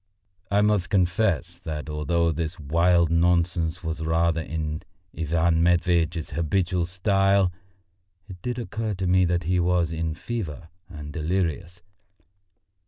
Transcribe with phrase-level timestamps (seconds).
[0.49, 4.81] I must confess that although this wild nonsense was rather in
[5.15, 7.51] Ivan Matveitch's habitual style,
[8.27, 11.83] it did occur to me that he was in a fever and delirious.